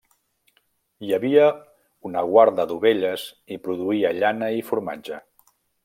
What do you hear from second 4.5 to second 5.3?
i formatge.